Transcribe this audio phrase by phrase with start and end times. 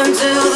[0.00, 0.47] it's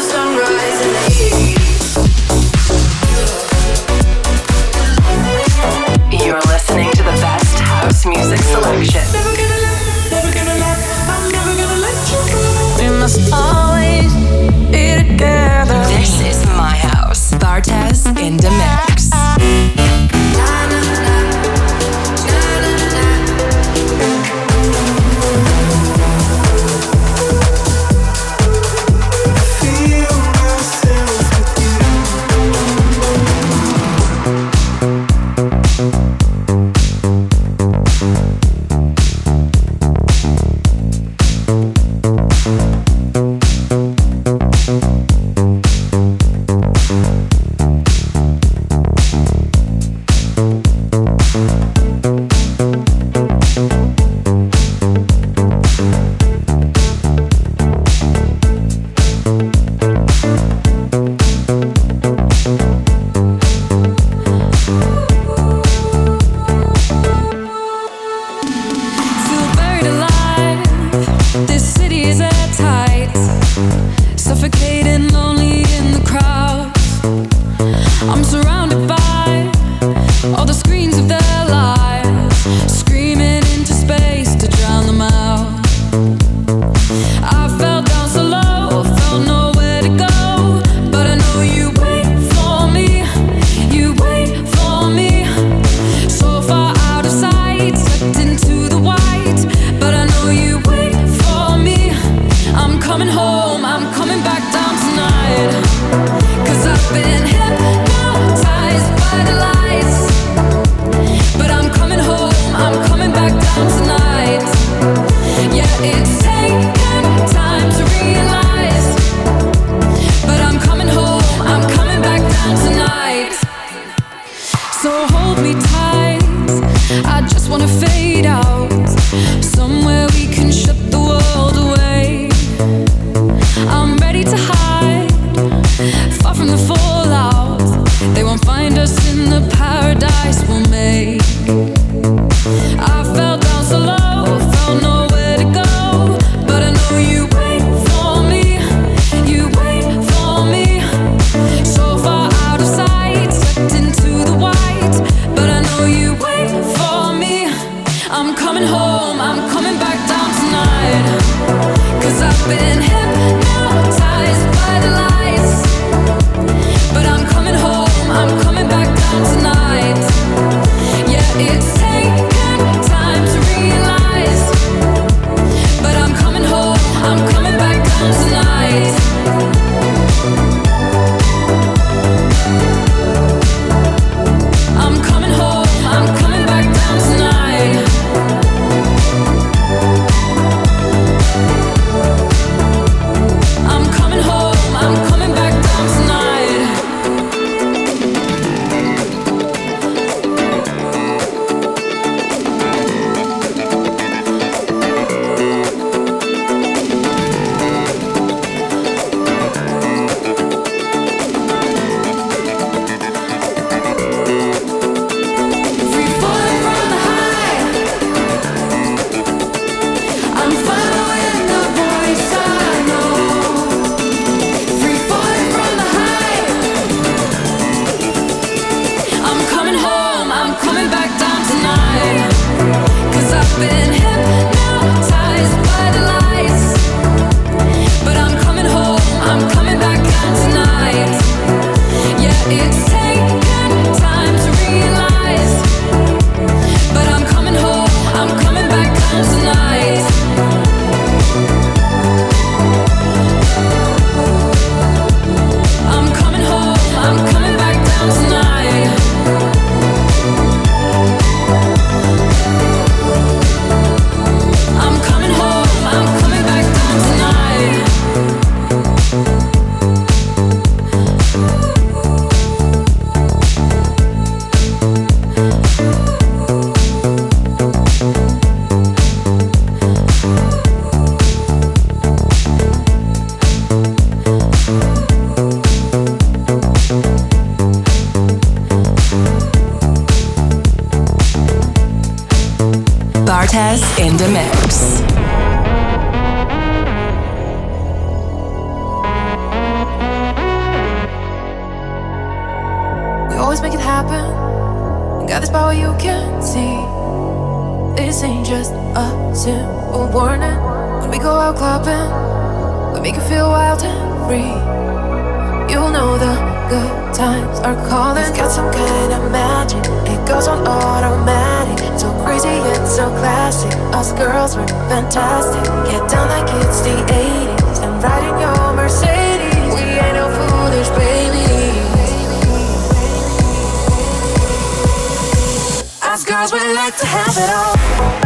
[336.12, 337.74] Us girls, we like to have it all.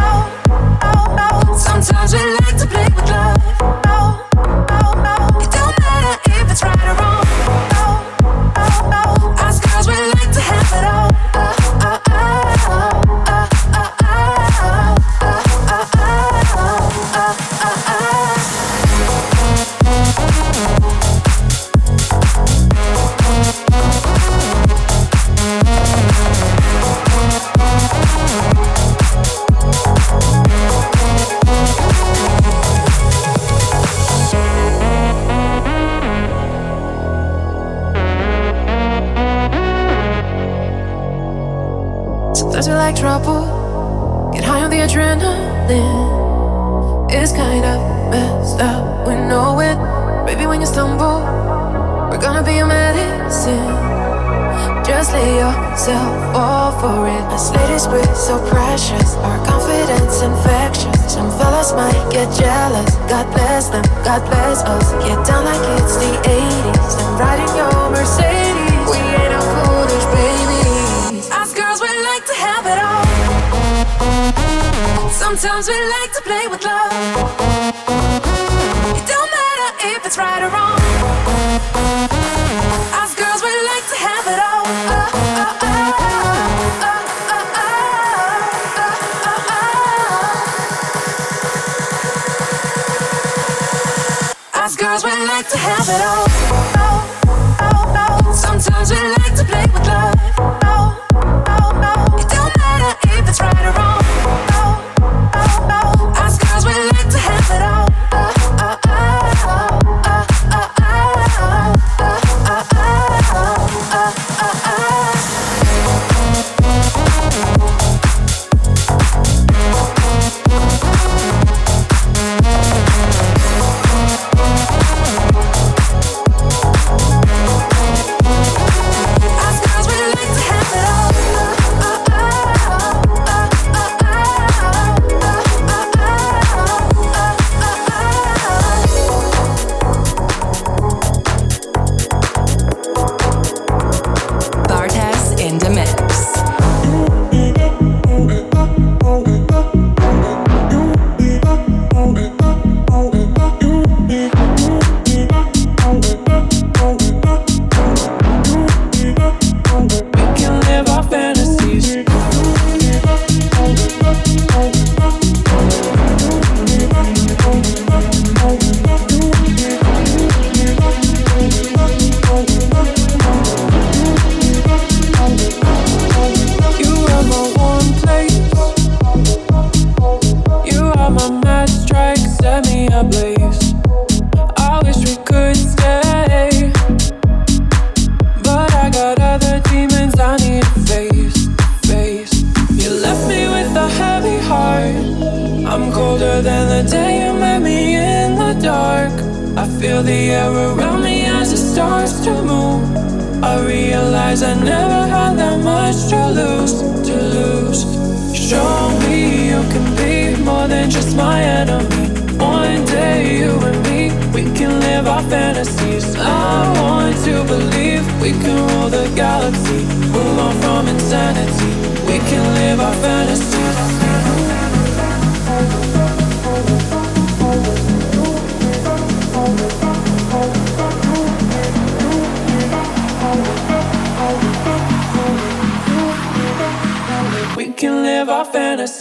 [0.00, 3.85] Oh, oh, oh, Sometimes we like to play with love.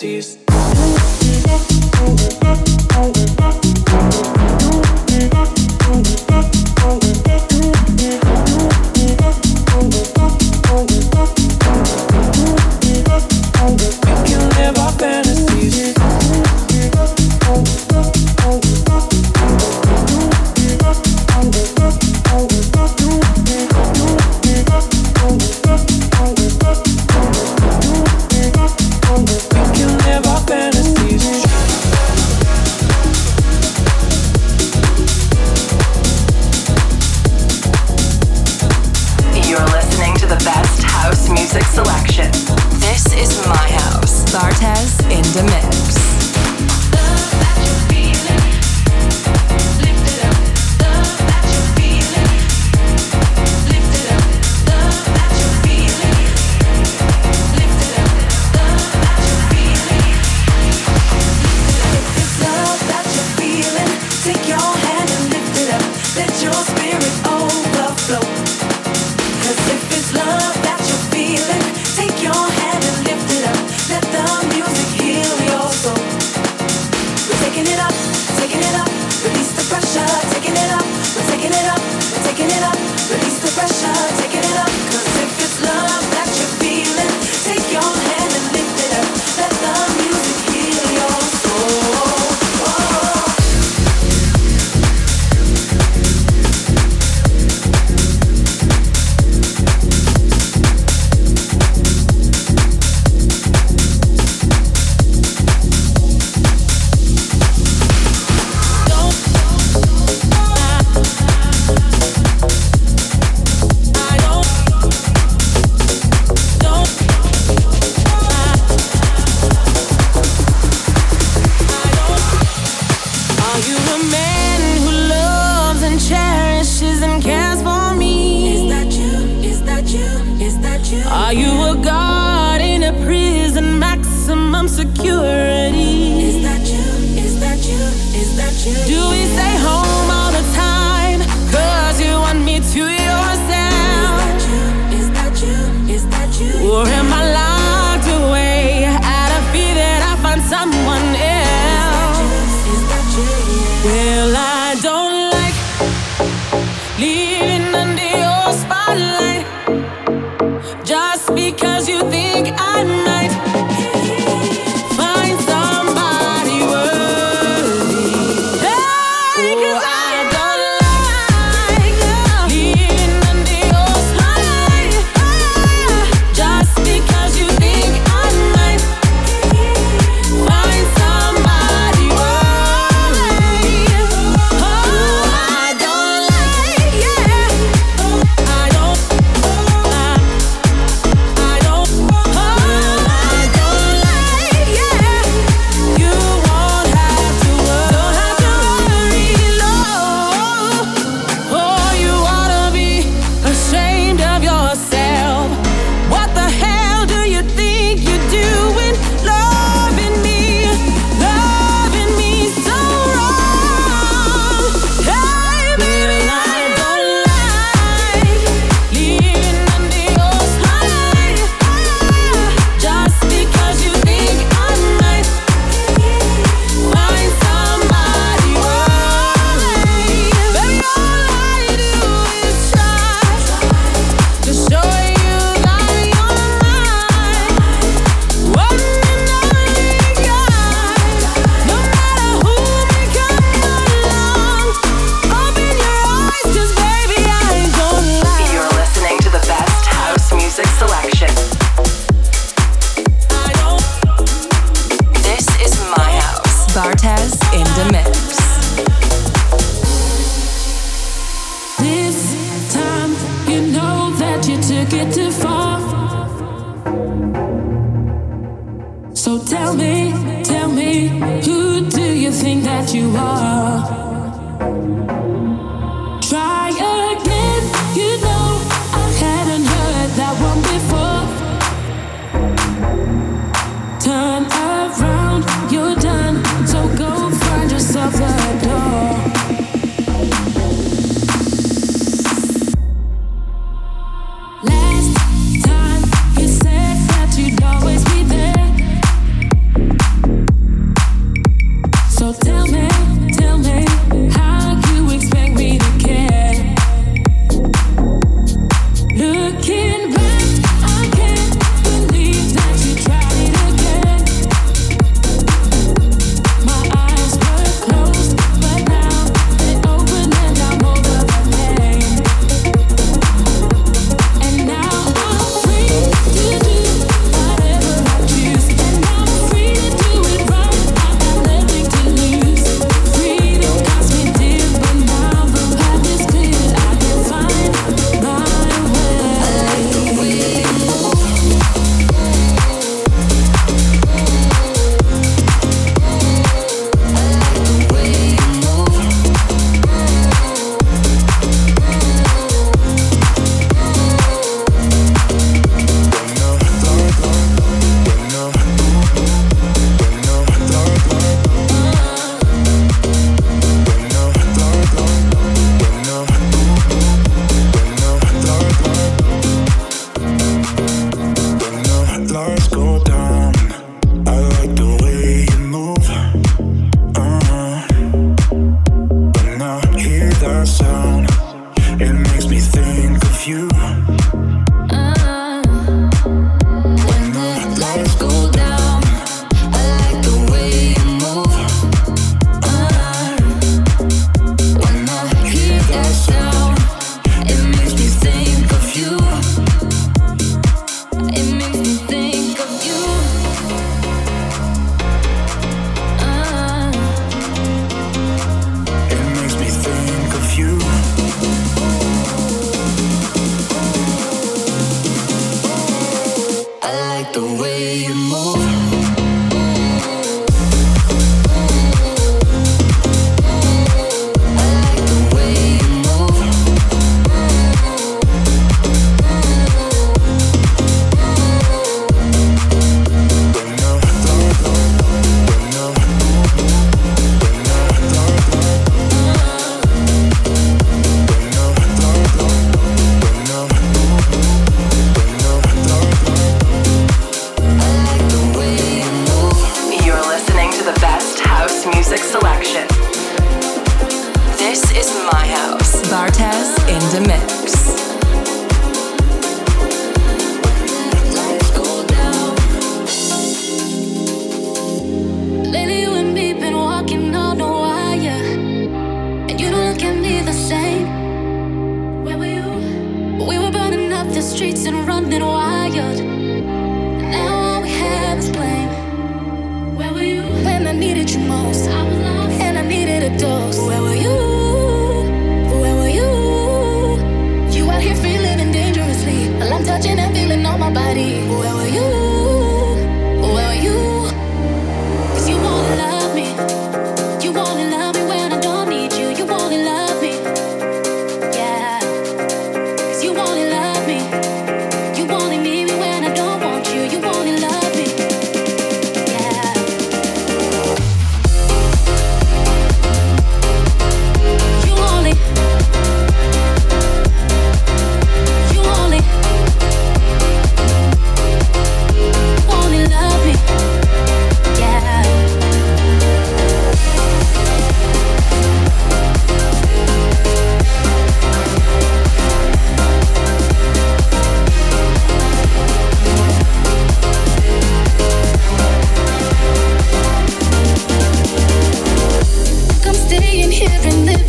[0.06, 0.55] Please.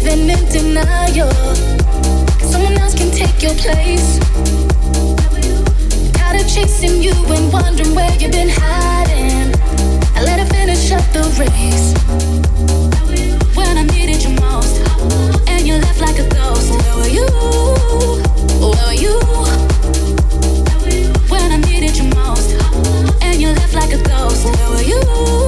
[0.06, 1.32] living in denial.
[2.38, 4.18] Someone else can take your place.
[6.12, 9.52] Tired of chasing you and wondering where you've been hiding.
[10.14, 11.94] I let her finish up the race.
[13.56, 14.76] When I needed you most,
[15.48, 16.70] and you left like a ghost.
[16.70, 17.26] Where were you?
[18.62, 19.18] Where were you?
[21.28, 22.50] When I needed you most,
[23.22, 24.44] and you left like a ghost.
[24.44, 25.45] Where were you?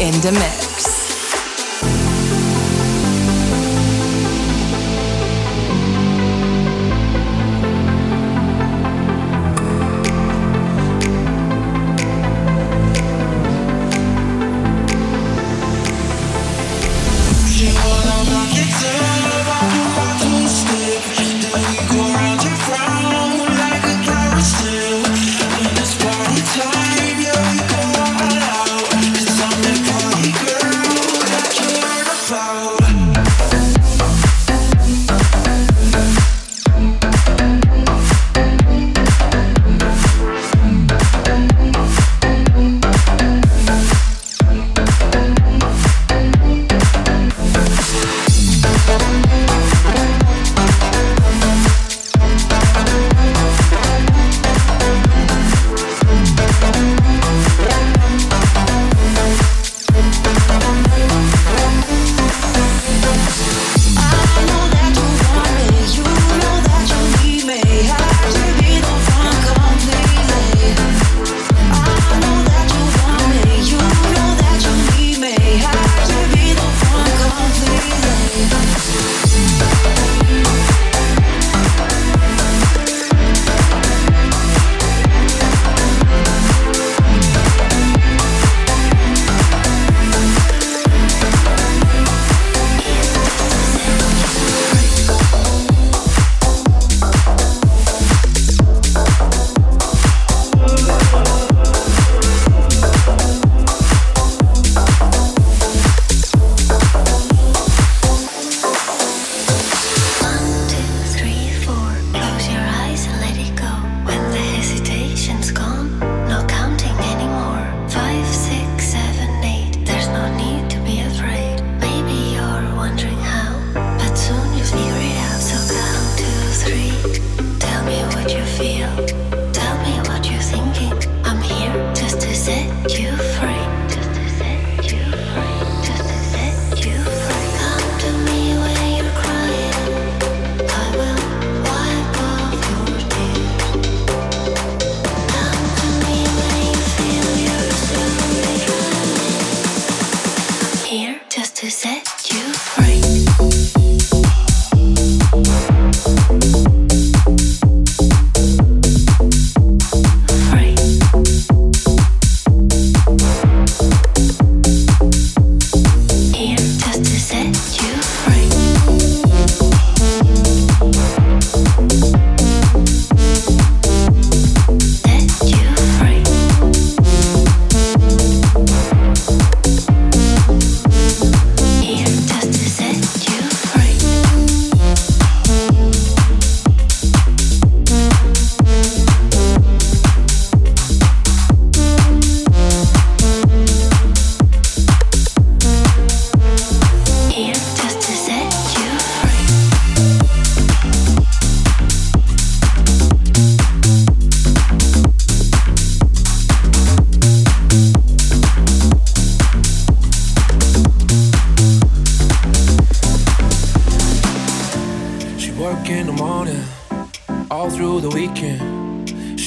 [0.00, 0.59] in the mix.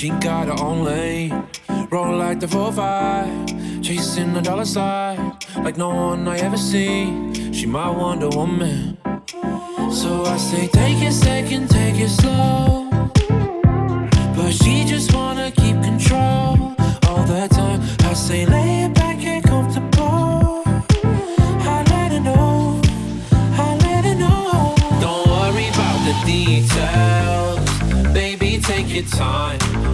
[0.04, 1.48] She got her own lane.
[1.90, 3.82] Roll like the 4-5.
[3.82, 5.38] Chasing the dollar sign.
[5.64, 7.54] Like no one I ever see.
[7.54, 8.98] She my Wonder Woman.
[9.90, 12.90] So I say, take it second, take it slow.
[14.36, 16.76] But she just wanna keep control
[17.08, 17.80] all the time.
[18.02, 20.64] I say, lay it back and comfortable.
[21.74, 22.82] I let her know,
[23.32, 24.76] I let her know.
[25.00, 29.63] Don't worry about the details, baby, take your time.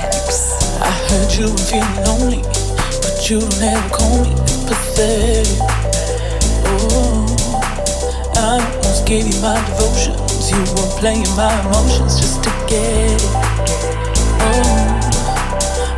[0.00, 0.80] vibes.
[0.80, 2.42] I heard you were feeling lonely,
[3.02, 4.34] but you never called call me.
[4.66, 5.58] Pathetic.
[6.66, 7.26] Oh,
[8.36, 10.50] I almost gave you my devotions.
[10.50, 13.22] You were playing my emotions just to get it.
[14.46, 15.00] Oh,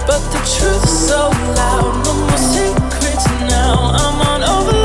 [0.06, 2.04] but the truth is so loud.
[2.04, 3.92] No more secrets now.
[3.94, 4.81] I'm on overload.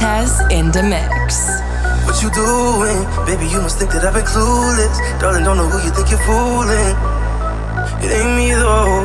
[0.00, 1.60] Bartez in the mix.
[2.08, 3.04] What you doing?
[3.26, 4.96] Baby, you must think that I've been clueless.
[5.20, 6.96] Darling, don't know who you think you're fooling.
[8.00, 9.04] It ain't me though.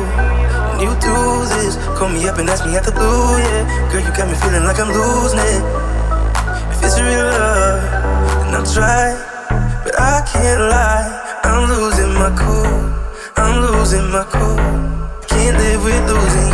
[0.72, 1.16] When you do
[1.52, 3.92] this, call me up and ask me at the blue, yeah.
[3.92, 5.62] Girl, you got me feeling like I'm losing it.
[6.72, 7.80] If it's real love,
[8.48, 9.12] then I'll try.
[9.84, 11.04] But I can't lie,
[11.44, 12.72] I'm losing my cool.
[13.36, 14.56] I'm losing my cool.
[15.28, 16.45] Can't live with losing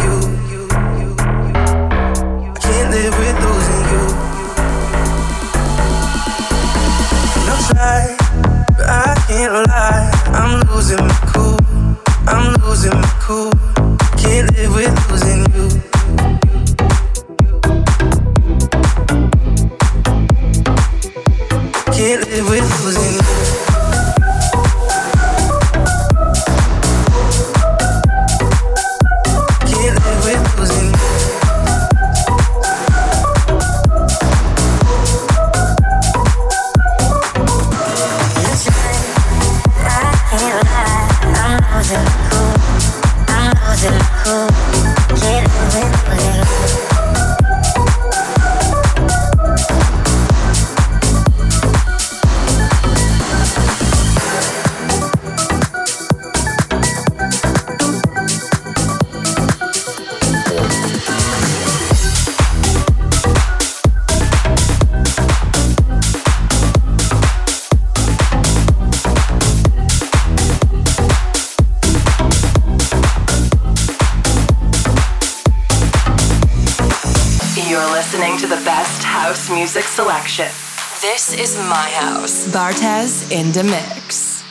[83.33, 84.45] in the mix.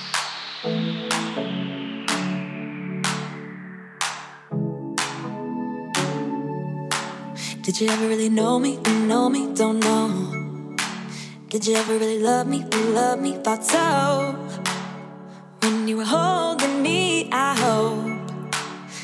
[7.62, 8.78] Did you ever really know me?
[9.06, 10.08] Know me, don't know.
[11.50, 12.66] Did you ever really love me?
[12.96, 14.36] Love me, thought so.
[15.62, 18.52] When you were holding me, I hope.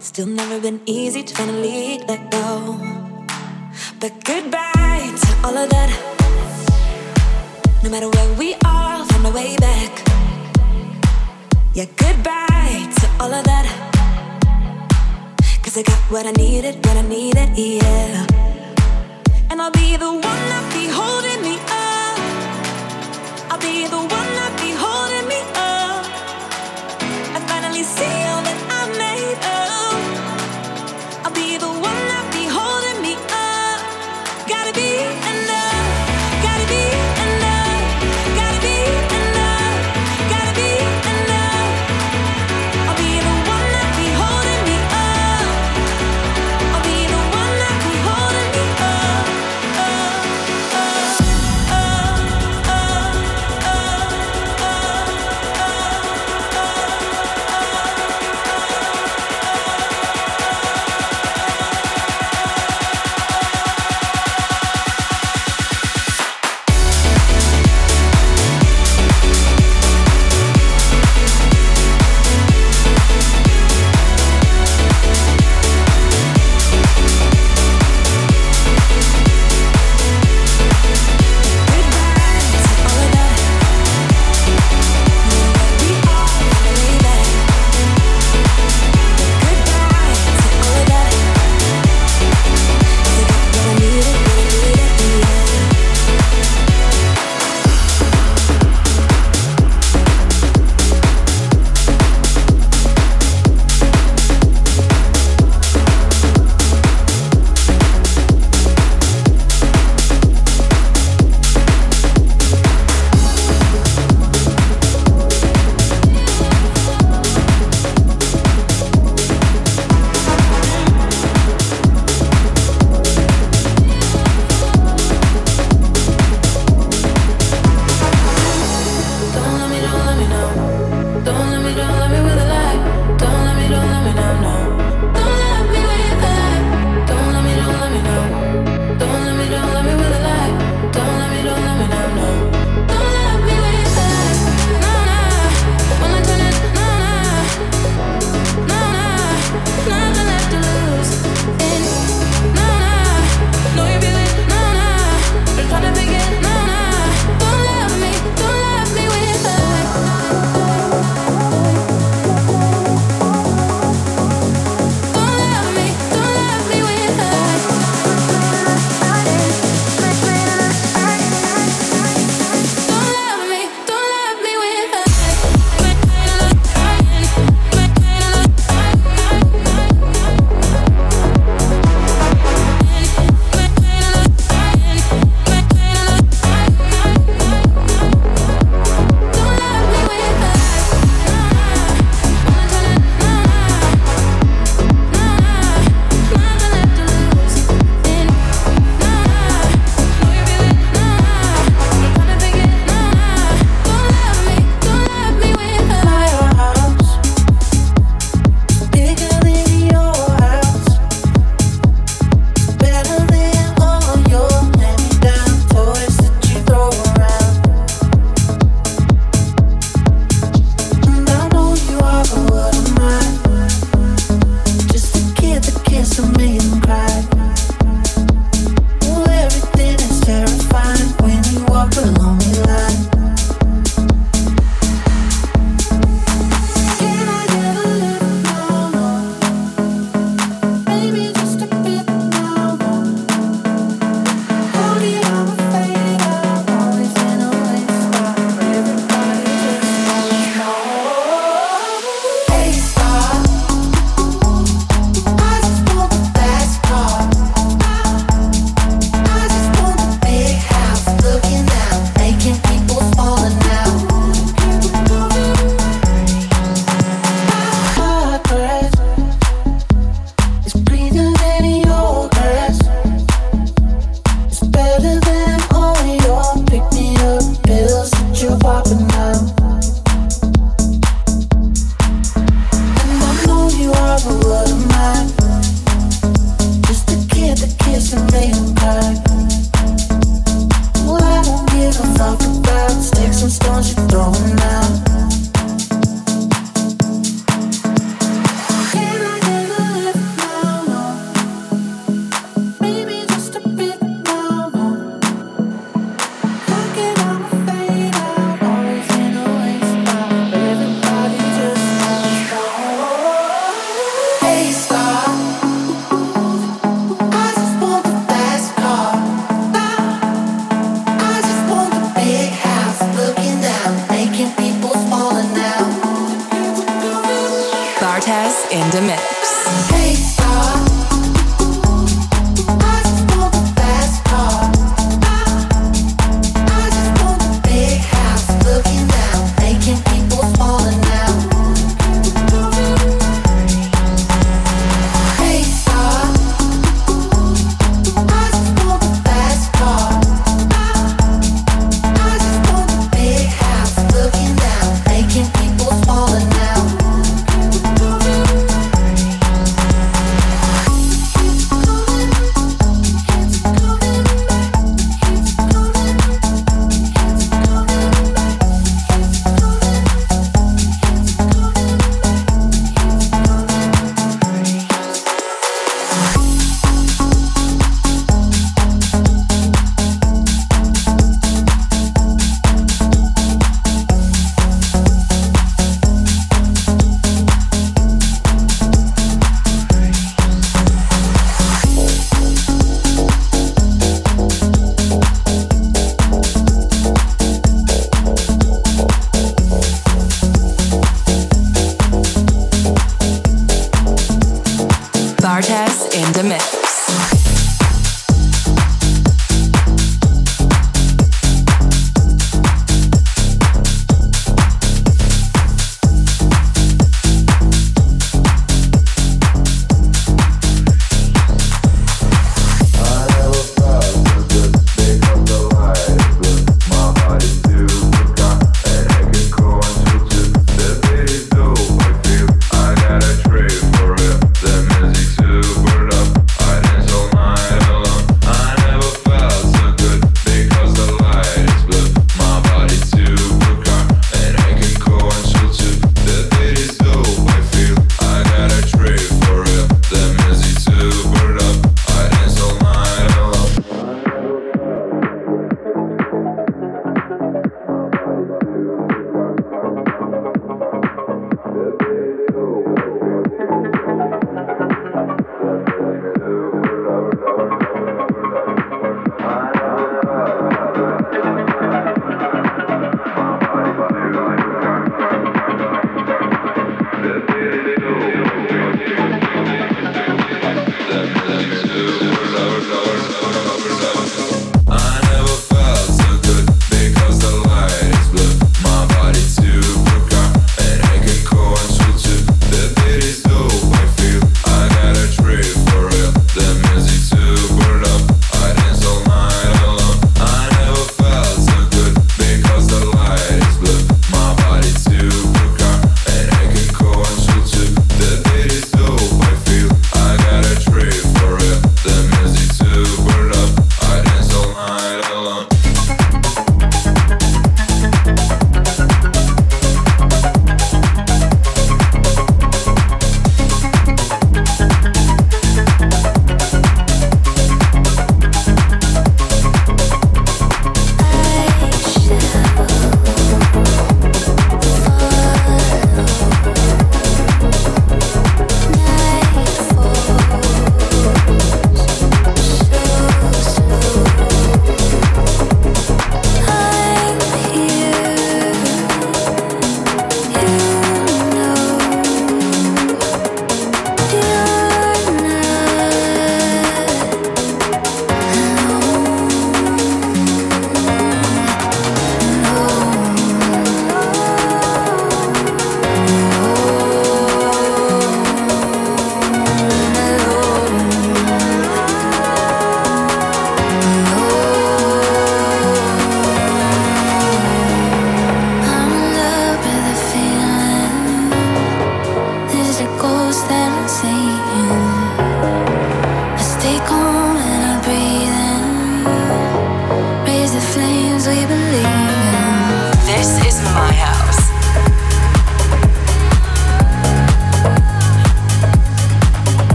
[0.00, 2.29] Still never been easy to finally let
[11.72, 13.66] Yeah, goodbye to all of that.
[15.62, 18.26] Cause I got what I needed when I needed, yeah.
[19.50, 22.18] And I'll be the one that be holding me up.
[23.52, 24.29] I'll be the one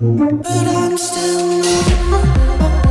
[0.00, 2.87] But I'm still